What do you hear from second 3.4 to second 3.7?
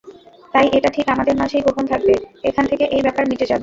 যাবে।